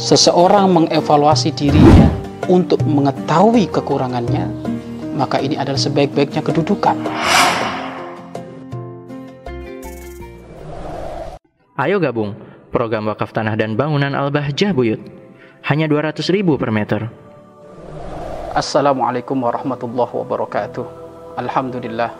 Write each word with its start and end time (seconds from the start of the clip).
seseorang 0.00 0.72
mengevaluasi 0.72 1.52
dirinya 1.52 2.08
untuk 2.48 2.80
mengetahui 2.88 3.68
kekurangannya, 3.68 4.48
maka 5.12 5.36
ini 5.44 5.60
adalah 5.60 5.76
sebaik-baiknya 5.76 6.40
kedudukan. 6.40 6.96
Ayo 11.76 12.00
gabung 12.00 12.32
program 12.72 13.12
wakaf 13.12 13.36
tanah 13.36 13.60
dan 13.60 13.76
bangunan 13.76 14.16
Al-Bahjah 14.16 14.72
Buyut. 14.72 15.00
Hanya 15.68 15.84
200 15.84 16.24
ribu 16.32 16.56
per 16.56 16.72
meter. 16.72 17.12
Assalamualaikum 18.56 19.36
warahmatullahi 19.36 20.16
wabarakatuh. 20.16 20.86
Alhamdulillah. 21.36 22.10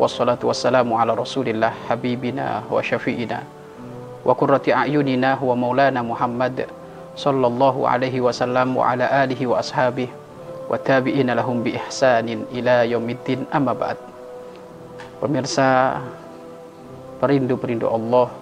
Wassalatu 0.00 0.48
wassalamu 0.48 0.96
ala 0.96 1.12
rasulillah 1.12 1.76
habibina 1.92 2.64
wa 2.72 2.80
syafi'ina 2.80 3.61
wa 4.22 4.32
qurrati 4.38 4.70
a'yunina 4.70 5.38
wa 5.42 5.54
maulana 5.58 6.00
Muhammad 6.02 6.66
sallallahu 7.18 7.84
alaihi 7.84 8.22
wasallam 8.22 8.78
wa 8.78 8.94
ala 8.94 9.04
alihi 9.26 9.44
wa 9.44 9.60
ashabihi 9.60 10.22
wa 10.72 10.80
tabi'ina 10.80 11.36
lahum 11.36 11.60
bi 11.60 11.76
ihsanin 11.76 12.48
ila 12.48 12.88
amma 13.52 13.76
ba'd. 13.76 13.98
Pemirsa 15.20 16.00
perindu-perindu 17.20 17.86
Allah, 17.86 18.32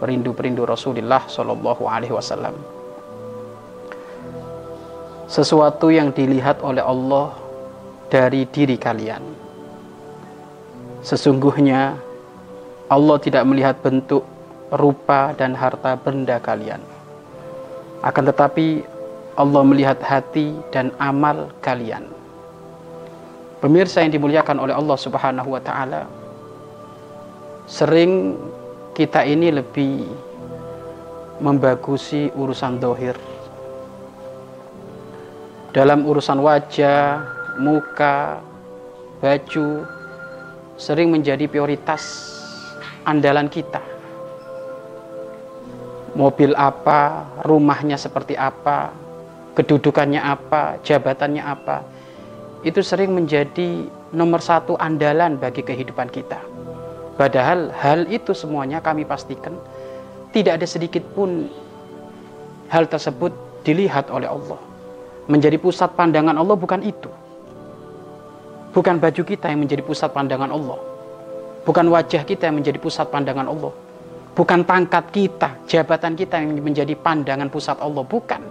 perindu-perindu 0.00 0.64
Rasulullah 0.64 1.28
sallallahu 1.28 1.84
alaihi 1.84 2.16
wasallam. 2.16 2.56
Sesuatu 5.28 5.92
yang 5.92 6.08
dilihat 6.12 6.64
oleh 6.64 6.80
Allah 6.82 7.36
dari 8.08 8.48
diri 8.48 8.80
kalian. 8.80 9.22
Sesungguhnya 11.04 11.96
Allah 12.88 13.16
tidak 13.20 13.44
melihat 13.44 13.76
bentuk, 13.80 14.24
rupa 14.72 15.36
dan 15.36 15.52
harta 15.52 15.94
benda 16.00 16.40
kalian. 16.40 16.80
Akan 18.00 18.24
tetapi 18.24 18.82
Allah 19.36 19.62
melihat 19.64 20.00
hati 20.00 20.56
dan 20.72 20.92
amal 20.96 21.52
kalian. 21.60 22.08
Pemirsa 23.62 24.02
yang 24.02 24.10
dimuliakan 24.10 24.58
oleh 24.58 24.74
Allah 24.74 24.98
Subhanahu 24.98 25.54
wa 25.54 25.62
taala, 25.62 26.10
sering 27.70 28.34
kita 28.92 29.22
ini 29.22 29.54
lebih 29.54 30.10
membagusi 31.38 32.28
urusan 32.34 32.82
dohir. 32.82 33.14
Dalam 35.72 36.04
urusan 36.04 36.42
wajah, 36.42 37.24
muka, 37.56 38.42
baju, 39.22 39.86
sering 40.76 41.08
menjadi 41.08 41.46
prioritas 41.48 42.34
andalan 43.06 43.48
kita. 43.48 43.91
Mobil 46.12 46.52
apa, 46.52 47.24
rumahnya 47.48 47.96
seperti 47.96 48.36
apa, 48.36 48.92
kedudukannya 49.56 50.20
apa, 50.20 50.76
jabatannya 50.84 51.40
apa, 51.40 51.80
itu 52.62 52.84
sering 52.84 53.16
menjadi 53.16 53.88
nomor 54.12 54.44
satu 54.44 54.76
andalan 54.76 55.40
bagi 55.40 55.64
kehidupan 55.64 56.12
kita. 56.12 56.38
Padahal 57.16 57.72
hal 57.76 58.08
itu 58.12 58.32
semuanya 58.32 58.80
kami 58.84 59.04
pastikan 59.08 59.56
tidak 60.32 60.60
ada 60.60 60.66
sedikit 60.68 61.04
pun 61.12 61.48
hal 62.72 62.88
tersebut 62.88 63.32
dilihat 63.68 64.08
oleh 64.08 64.28
Allah. 64.28 64.56
Menjadi 65.28 65.60
pusat 65.60 65.92
pandangan 65.92 66.34
Allah 66.34 66.56
bukan 66.56 66.80
itu. 66.80 67.08
Bukan 68.72 68.96
baju 68.96 69.22
kita 69.22 69.52
yang 69.52 69.60
menjadi 69.60 69.84
pusat 69.84 70.08
pandangan 70.10 70.48
Allah. 70.48 70.80
Bukan 71.68 71.86
wajah 71.92 72.24
kita 72.24 72.48
yang 72.48 72.58
menjadi 72.58 72.80
pusat 72.80 73.06
pandangan 73.12 73.44
Allah. 73.44 73.70
Bukan 74.32 74.64
pangkat 74.64 75.12
kita, 75.12 75.60
jabatan 75.68 76.16
kita 76.16 76.40
yang 76.40 76.56
menjadi 76.64 76.96
pandangan 76.96 77.52
pusat 77.52 77.76
Allah. 77.80 78.00
Bukan. 78.00 78.42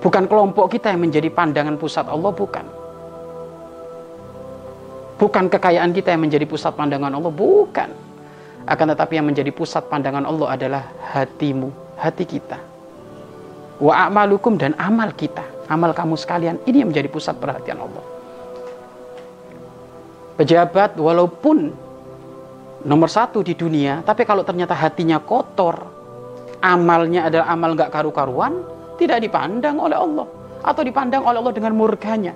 Bukan 0.00 0.24
kelompok 0.30 0.70
kita 0.70 0.94
yang 0.94 1.02
menjadi 1.02 1.26
pandangan 1.34 1.74
pusat 1.74 2.06
Allah. 2.06 2.30
Bukan. 2.30 2.66
Bukan 5.16 5.44
kekayaan 5.50 5.90
kita 5.90 6.14
yang 6.14 6.22
menjadi 6.22 6.46
pusat 6.46 6.78
pandangan 6.78 7.10
Allah. 7.10 7.32
Bukan. 7.32 7.90
Akan 8.66 8.86
tetapi 8.90 9.18
yang 9.18 9.26
menjadi 9.26 9.50
pusat 9.50 9.86
pandangan 9.90 10.26
Allah 10.26 10.46
adalah 10.54 10.82
hatimu, 11.14 11.98
hati 11.98 12.22
kita. 12.22 12.58
Wa 13.82 14.06
a'malukum 14.06 14.54
dan 14.56 14.78
amal 14.78 15.10
kita 15.12 15.56
amal 15.66 15.90
kamu 15.92 16.14
sekalian 16.14 16.56
ini 16.66 16.82
yang 16.82 16.90
menjadi 16.94 17.08
pusat 17.10 17.34
perhatian 17.38 17.82
Allah 17.82 18.04
pejabat 20.38 20.94
walaupun 20.96 21.74
nomor 22.86 23.10
satu 23.10 23.42
di 23.42 23.58
dunia 23.58 24.00
tapi 24.06 24.22
kalau 24.22 24.46
ternyata 24.46 24.72
hatinya 24.72 25.18
kotor 25.18 25.74
amalnya 26.62 27.26
adalah 27.26 27.50
amal 27.50 27.74
nggak 27.74 27.90
karu-karuan 27.90 28.62
tidak 28.96 29.20
dipandang 29.20 29.76
oleh 29.76 29.96
Allah. 29.96 30.26
Atau 30.64 30.82
dipandang 30.82 31.22
oleh 31.22 31.38
Allah 31.38 31.54
dengan 31.54 31.76
murkanya 31.76 32.34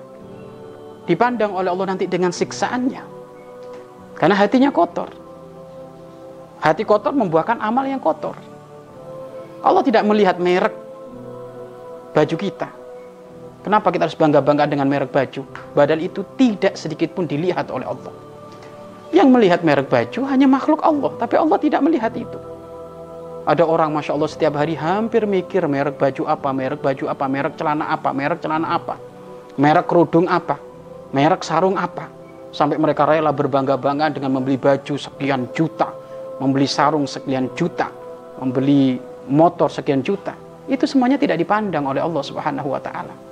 dipandang 1.11 1.50
oleh 1.50 1.66
Allah 1.75 1.87
nanti 1.91 2.06
dengan 2.06 2.31
siksaannya. 2.31 3.03
Karena 4.15 4.34
hatinya 4.38 4.71
kotor. 4.71 5.11
Hati 6.62 6.87
kotor 6.87 7.11
membuahkan 7.17 7.59
amal 7.59 7.88
yang 7.88 7.99
kotor. 7.99 8.38
Allah 9.67 9.82
tidak 9.82 10.06
melihat 10.06 10.38
merek 10.38 10.77
baju 12.15 12.37
kita. 12.38 12.69
Kenapa 13.67 13.93
kita 13.93 14.09
harus 14.09 14.17
bangga-bangga 14.17 14.71
dengan 14.71 14.87
merek 14.87 15.11
baju? 15.11 15.43
Padahal 15.75 16.00
itu 16.00 16.22
tidak 16.38 16.78
sedikit 16.78 17.12
pun 17.17 17.27
dilihat 17.27 17.69
oleh 17.72 17.88
Allah. 17.88 18.12
Yang 19.10 19.28
melihat 19.31 19.60
merek 19.66 19.91
baju 19.91 20.21
hanya 20.31 20.47
makhluk 20.47 20.81
Allah, 20.87 21.10
tapi 21.19 21.34
Allah 21.34 21.59
tidak 21.59 21.82
melihat 21.82 22.15
itu. 22.15 22.38
Ada 23.43 23.66
orang 23.66 23.91
Masya 23.91 24.15
Allah 24.15 24.31
setiap 24.31 24.54
hari 24.54 24.78
hampir 24.78 25.26
mikir 25.26 25.66
merek 25.66 25.98
baju 25.98 26.22
apa, 26.31 26.48
merek 26.54 26.78
baju 26.78 27.04
apa, 27.10 27.25
merek 27.26 27.54
celana 27.59 27.91
apa, 27.91 28.10
merek 28.15 28.38
celana 28.38 28.69
apa, 28.70 28.94
merek 29.59 29.87
kerudung 29.91 30.31
apa, 30.31 30.60
merek 31.10 31.43
sarung 31.43 31.75
apa. 31.75 32.06
Sampai 32.50 32.78
mereka 32.78 33.06
rela 33.06 33.31
berbangga-bangga 33.31 34.15
dengan 34.15 34.38
membeli 34.38 34.59
baju 34.59 34.94
sekian 34.94 35.50
juta, 35.54 35.91
membeli 36.38 36.66
sarung 36.66 37.06
sekian 37.06 37.50
juta, 37.54 37.91
membeli 38.38 38.99
motor 39.31 39.70
sekian 39.70 40.03
juta. 40.03 40.34
Itu 40.70 40.87
semuanya 40.87 41.19
tidak 41.19 41.38
dipandang 41.43 41.87
oleh 41.87 42.03
Allah 42.03 42.22
Subhanahu 42.22 42.75
wa 42.75 42.82
taala. 42.82 43.30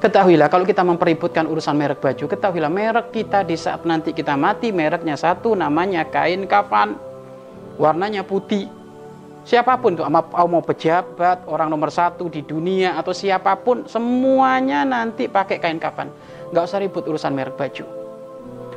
Ketahuilah 0.00 0.48
kalau 0.48 0.64
kita 0.64 0.80
mempeributkan 0.80 1.44
urusan 1.44 1.76
merek 1.76 2.00
baju, 2.00 2.24
ketahuilah 2.24 2.72
merek 2.72 3.12
kita 3.12 3.44
di 3.44 3.52
saat 3.52 3.84
nanti 3.84 4.16
kita 4.16 4.32
mati 4.32 4.72
mereknya 4.72 5.12
satu 5.12 5.52
namanya 5.52 6.08
kain 6.08 6.48
kafan. 6.48 6.96
Warnanya 7.76 8.24
putih. 8.24 8.64
Siapa 9.44 9.76
pun 9.76 10.00
tuh 10.00 10.08
mau 10.08 10.64
pejabat, 10.64 11.44
orang 11.44 11.68
nomor 11.68 11.92
satu 11.92 12.32
di 12.32 12.40
dunia 12.40 12.96
atau 12.96 13.12
siapa 13.12 13.52
pun 13.60 13.84
semuanya 13.84 14.88
nanti 14.88 15.28
pakai 15.28 15.60
kain 15.60 15.76
kafan. 15.76 16.08
Gak 16.48 16.64
usah 16.64 16.80
ribut 16.80 17.04
urusan 17.04 17.36
merek 17.36 17.60
baju. 17.60 17.84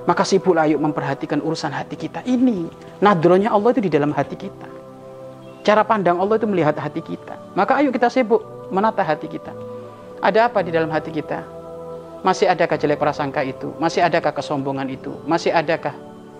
Maka 0.03 0.27
sibuklah 0.27 0.67
yuk 0.67 0.83
memperhatikan 0.83 1.39
urusan 1.39 1.71
hati 1.71 1.95
kita. 1.95 2.19
Ini 2.27 2.67
nadronya 2.99 3.55
Allah 3.55 3.71
itu 3.71 3.87
di 3.87 3.91
dalam 3.91 4.11
hati 4.11 4.35
kita. 4.35 4.67
Cara 5.63 5.87
pandang 5.87 6.19
Allah 6.19 6.35
itu 6.35 6.51
melihat 6.51 6.75
hati 6.75 6.99
kita. 6.99 7.39
Maka 7.55 7.79
ayo 7.79 7.95
kita 7.95 8.11
sibuk 8.11 8.43
menata 8.67 8.99
hati 8.99 9.31
kita. 9.31 9.55
Ada 10.23 10.47
apa 10.47 10.63
di 10.63 10.71
dalam 10.71 10.87
hati 10.87 11.11
kita? 11.11 11.43
Masih 12.23 12.47
adakah 12.47 12.79
jelek 12.79 12.95
prasangka 12.95 13.43
itu? 13.43 13.75
Masih 13.75 14.07
adakah 14.07 14.31
kesombongan 14.31 14.87
itu? 14.87 15.11
Masih 15.27 15.51
adakah 15.51 15.91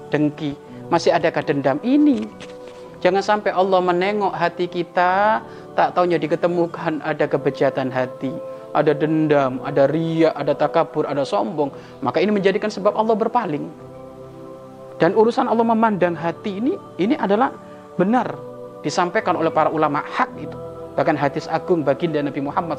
dengki? 0.08 0.56
Masih 0.88 1.12
adakah 1.12 1.44
dendam? 1.44 1.84
Ini. 1.84 2.24
Jangan 3.04 3.20
sampai 3.20 3.52
Allah 3.52 3.84
menengok 3.84 4.32
hati 4.32 4.72
kita, 4.72 5.44
tak 5.76 6.00
taunya 6.00 6.16
diketemukan 6.16 7.04
ada 7.04 7.28
kebejatan 7.28 7.92
hati, 7.92 8.32
ada 8.72 8.96
dendam, 8.96 9.60
ada 9.68 9.92
ria, 9.92 10.32
ada 10.32 10.56
takabur, 10.56 11.04
ada 11.04 11.28
sombong. 11.28 11.68
Maka 12.00 12.24
ini 12.24 12.32
menjadikan 12.32 12.72
sebab 12.72 12.96
Allah 12.96 13.20
berpaling. 13.20 13.68
Dan 14.96 15.12
urusan 15.12 15.52
Allah 15.52 15.68
memandang 15.68 16.16
hati 16.16 16.64
ini, 16.64 16.80
ini 16.96 17.20
adalah 17.20 17.52
benar 18.00 18.32
disampaikan 18.80 19.36
oleh 19.36 19.52
para 19.52 19.68
ulama 19.68 20.00
hak 20.08 20.32
itu 20.40 20.73
bahkan 20.94 21.18
hadis 21.18 21.50
agung 21.50 21.82
baginda 21.82 22.22
Nabi 22.22 22.42
Muhammad 22.42 22.78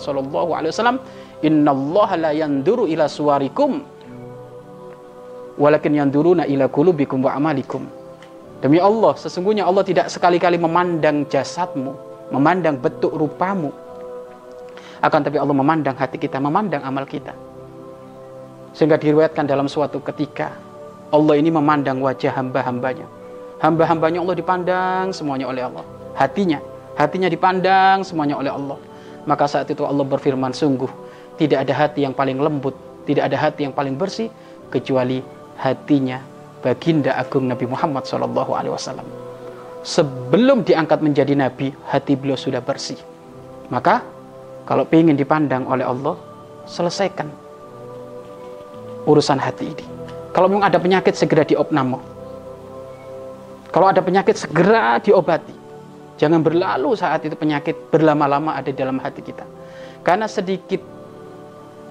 alaihi 0.55 0.71
wasallam 0.71 0.99
innallaha 1.43 2.15
la 2.19 2.31
yanduru 2.31 2.87
ila 2.87 3.11
suwarikum 3.11 3.83
walakin 5.59 5.93
yanduruna 5.99 6.47
ila 6.47 6.67
qulubikum 6.71 7.23
wa 7.23 7.35
amalikum. 7.35 7.87
Demi 8.63 8.81
Allah 8.81 9.13
sesungguhnya 9.19 9.67
Allah 9.69 9.85
tidak 9.85 10.09
sekali-kali 10.09 10.57
memandang 10.57 11.29
jasadmu 11.29 12.15
memandang 12.33 12.81
bentuk 12.81 13.13
rupamu. 13.13 13.71
Akan 15.05 15.21
tapi 15.21 15.37
Allah 15.37 15.53
memandang 15.53 15.93
hati 15.95 16.17
kita 16.17 16.41
memandang 16.41 16.81
amal 16.81 17.05
kita. 17.05 17.37
Sehingga 18.73 18.97
diriwayatkan 18.97 19.45
dalam 19.45 19.69
suatu 19.69 20.01
ketika 20.01 20.57
Allah 21.13 21.39
ini 21.39 21.53
memandang 21.53 22.01
wajah 22.01 22.33
hamba-hambanya. 22.33 23.07
Hamba-hambanya 23.61 24.25
Allah 24.25 24.35
dipandang 24.35 25.13
semuanya 25.13 25.47
oleh 25.47 25.63
Allah. 25.63 25.85
Hatinya 26.17 26.59
Hatinya 26.95 27.27
dipandang 27.27 28.07
semuanya 28.07 28.39
oleh 28.39 28.51
Allah. 28.51 28.79
Maka 29.25 29.49
saat 29.49 29.67
itu 29.73 29.83
Allah 29.83 30.05
berfirman, 30.05 30.53
sungguh 30.55 30.91
tidak 31.41 31.67
ada 31.67 31.75
hati 31.75 32.07
yang 32.07 32.15
paling 32.15 32.39
lembut, 32.39 32.77
tidak 33.09 33.33
ada 33.33 33.37
hati 33.41 33.67
yang 33.67 33.75
paling 33.75 33.99
bersih 33.99 34.31
kecuali 34.71 35.25
hatinya 35.59 36.23
baginda 36.65 37.15
agung 37.19 37.47
Nabi 37.47 37.69
Muhammad 37.69 38.09
SAW. 38.09 39.05
sebelum 39.85 40.65
diangkat 40.65 41.05
menjadi 41.05 41.37
nabi, 41.37 41.69
hati 41.93 42.17
beliau 42.17 42.41
sudah 42.41 42.65
bersih. 42.65 42.97
Maka 43.69 44.01
kalau 44.65 44.89
ingin 44.89 45.13
dipandang 45.13 45.69
oleh 45.69 45.85
Allah, 45.85 46.17
selesaikan 46.65 47.29
urusan 49.05 49.37
hati 49.37 49.77
ini. 49.77 49.85
Kalau 50.33 50.49
memang 50.49 50.65
ada 50.65 50.81
penyakit 50.81 51.13
segera 51.13 51.45
diopname. 51.45 52.01
Kalau 53.69 53.87
ada 53.93 54.01
penyakit 54.01 54.41
segera 54.41 54.97
diobati. 55.05 55.64
Jangan 56.15 56.41
berlalu 56.41 56.95
saat 56.95 57.27
itu 57.27 57.35
penyakit 57.35 57.91
berlama-lama 57.91 58.55
ada 58.55 58.71
di 58.71 58.79
dalam 58.79 59.03
hati 59.03 59.21
kita. 59.23 59.43
Karena 60.07 60.31
sedikit 60.31 60.79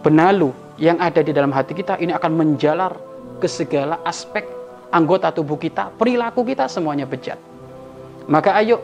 benalu 0.04 0.56
yang 0.80 1.00
ada 1.00 1.20
di 1.20 1.32
dalam 1.36 1.52
hati 1.52 1.76
kita 1.76 2.00
ini 2.00 2.16
akan 2.16 2.32
menjalar 2.34 2.96
ke 3.40 3.48
segala 3.52 4.00
aspek 4.08 4.48
anggota 4.94 5.34
tubuh 5.34 5.58
kita, 5.58 5.90
perilaku 5.98 6.46
kita 6.46 6.70
semuanya 6.70 7.10
bejat. 7.10 7.42
Maka 8.30 8.56
ayo 8.62 8.80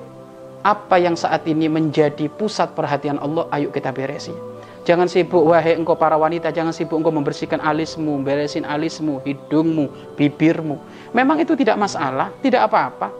apa 0.65 0.99
yang 0.99 1.15
saat 1.15 1.47
ini 1.47 1.71
menjadi 1.71 2.27
pusat 2.27 2.75
perhatian 2.75 3.21
Allah, 3.21 3.47
ayo 3.55 3.71
kita 3.71 3.95
beresi. 3.95 4.35
Jangan 4.83 5.05
sibuk, 5.05 5.45
wahai 5.45 5.77
engkau 5.77 5.93
para 5.93 6.17
wanita, 6.17 6.49
jangan 6.49 6.73
sibuk 6.73 6.97
engkau 6.97 7.13
membersihkan 7.13 7.61
alismu, 7.61 8.19
beresin 8.25 8.65
alismu, 8.65 9.21
hidungmu, 9.21 10.17
bibirmu. 10.17 10.81
Memang 11.13 11.37
itu 11.39 11.53
tidak 11.53 11.77
masalah, 11.77 12.33
tidak 12.41 12.65
apa-apa. 12.67 13.13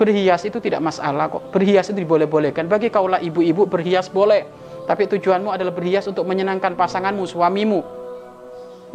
Berhias 0.00 0.48
itu 0.48 0.56
tidak 0.64 0.80
masalah 0.80 1.28
kok. 1.28 1.52
Berhias 1.52 1.92
itu 1.92 2.00
diboleh-bolehkan. 2.00 2.64
Bagi 2.64 2.88
kaulah 2.88 3.20
ibu-ibu 3.20 3.68
berhias 3.68 4.08
boleh. 4.08 4.48
Tapi 4.88 5.04
tujuanmu 5.04 5.52
adalah 5.52 5.76
berhias 5.76 6.08
untuk 6.08 6.24
menyenangkan 6.24 6.72
pasanganmu, 6.72 7.28
suamimu. 7.28 7.84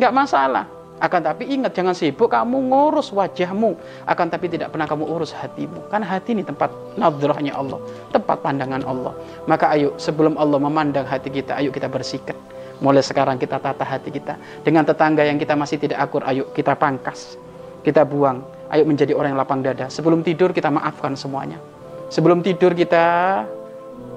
Nggak 0.02 0.14
masalah. 0.18 0.66
Akan 0.98 1.22
tapi 1.22 1.46
ingat 1.46 1.78
jangan 1.78 1.94
sibuk 1.94 2.34
kamu 2.34 2.74
ngurus 2.74 3.14
wajahmu. 3.14 3.78
Akan 4.10 4.34
tapi 4.34 4.50
tidak 4.50 4.74
pernah 4.74 4.90
kamu 4.90 5.06
urus 5.06 5.30
hatimu. 5.38 5.94
Karena 5.94 6.10
hati 6.10 6.34
ini 6.34 6.42
tempat 6.42 6.74
nadrahnya 6.98 7.54
Allah. 7.54 7.78
Tempat 8.10 8.42
pandangan 8.42 8.82
Allah. 8.82 9.14
Maka 9.46 9.78
ayo 9.78 9.94
sebelum 10.02 10.42
Allah 10.42 10.58
memandang 10.58 11.06
hati 11.06 11.30
kita, 11.30 11.62
ayo 11.62 11.70
kita 11.70 11.86
bersihkan. 11.86 12.34
Mulai 12.82 13.06
sekarang 13.06 13.38
kita 13.38 13.62
tata 13.62 13.86
hati 13.86 14.10
kita. 14.10 14.42
Dengan 14.66 14.82
tetangga 14.82 15.22
yang 15.22 15.38
kita 15.38 15.54
masih 15.54 15.78
tidak 15.78 16.02
akur, 16.02 16.26
ayo 16.26 16.50
kita 16.50 16.74
pangkas. 16.74 17.38
Kita 17.86 18.02
buang. 18.02 18.55
Ayo 18.74 18.84
menjadi 18.88 19.14
orang 19.14 19.36
yang 19.36 19.42
lapang 19.42 19.62
dada. 19.62 19.90
Sebelum 19.90 20.26
tidur 20.26 20.50
kita 20.50 20.74
maafkan 20.74 21.14
semuanya. 21.14 21.62
Sebelum 22.10 22.42
tidur 22.42 22.74
kita 22.74 23.06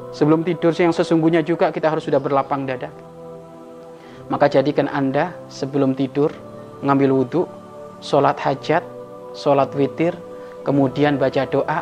Sebelum 0.09 0.41
tidur 0.41 0.73
yang 0.73 0.95
sesungguhnya 0.95 1.45
juga 1.45 1.69
kita 1.69 1.93
harus 1.93 2.09
sudah 2.09 2.17
berlapang 2.17 2.65
dada. 2.65 2.89
Maka 4.33 4.49
jadikan 4.49 4.89
Anda 4.89 5.37
sebelum 5.53 5.93
tidur 5.93 6.33
ngambil 6.81 7.11
wudhu, 7.13 7.43
sholat 8.01 8.41
hajat, 8.41 8.85
sholat 9.37 9.69
witir, 9.77 10.17
kemudian 10.65 11.21
baca 11.21 11.45
doa. 11.49 11.81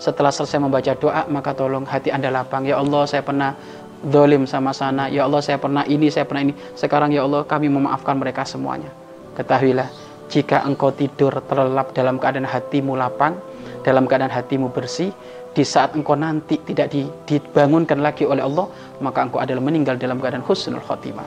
Setelah 0.00 0.32
selesai 0.32 0.58
membaca 0.58 0.92
doa, 0.96 1.28
maka 1.28 1.54
tolong 1.54 1.84
hati 1.86 2.10
Anda 2.10 2.32
lapang. 2.32 2.64
Ya 2.64 2.80
Allah, 2.80 3.04
saya 3.06 3.22
pernah 3.22 3.52
dolim 4.00 4.48
sama 4.48 4.72
sana. 4.72 5.12
Ya 5.12 5.28
Allah, 5.28 5.44
saya 5.44 5.60
pernah 5.60 5.84
ini, 5.84 6.08
saya 6.08 6.24
pernah 6.24 6.50
ini. 6.50 6.54
Sekarang 6.74 7.12
ya 7.12 7.22
Allah, 7.22 7.44
kami 7.44 7.68
memaafkan 7.68 8.16
mereka 8.16 8.48
semuanya. 8.48 8.88
Ketahuilah, 9.36 9.86
jika 10.30 10.62
engkau 10.62 10.94
tidur 10.94 11.34
terlelap 11.50 11.90
dalam 11.90 12.16
keadaan 12.22 12.46
hatimu 12.46 12.94
lapang, 12.94 13.34
dalam 13.82 14.06
keadaan 14.06 14.30
hatimu 14.30 14.70
bersih, 14.70 15.10
di 15.50 15.66
saat 15.66 15.98
engkau 15.98 16.14
nanti 16.14 16.62
tidak 16.62 16.94
dibangunkan 17.26 17.98
lagi 17.98 18.22
oleh 18.22 18.46
Allah, 18.46 18.70
maka 19.02 19.26
engkau 19.26 19.42
adalah 19.42 19.58
meninggal 19.58 19.98
dalam 19.98 20.22
keadaan 20.22 20.46
husnul 20.46 20.78
khotimah. 20.86 21.26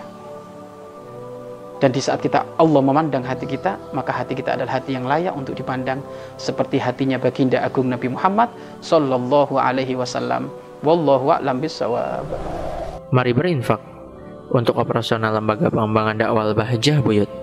Dan 1.84 1.92
di 1.92 2.00
saat 2.00 2.24
kita 2.24 2.48
Allah 2.56 2.80
memandang 2.80 3.28
hati 3.28 3.44
kita, 3.44 3.76
maka 3.92 4.16
hati 4.16 4.40
kita 4.40 4.56
adalah 4.56 4.80
hati 4.80 4.96
yang 4.96 5.04
layak 5.04 5.36
untuk 5.36 5.52
dipandang 5.60 6.00
seperti 6.40 6.80
hatinya 6.80 7.20
baginda 7.20 7.60
agung 7.60 7.92
Nabi 7.92 8.08
Muhammad 8.08 8.48
sallallahu 8.80 9.60
alaihi 9.60 10.00
wasallam. 10.00 10.48
Wallahu 10.80 11.36
a'lam 11.36 11.60
bissawab. 11.60 12.24
Mari 13.12 13.36
berinfak 13.36 13.84
untuk 14.56 14.80
operasional 14.80 15.36
lembaga 15.36 15.68
pengembangan 15.68 16.16
dakwah 16.24 16.56
Bahjah 16.56 17.04
Buyut. 17.04 17.43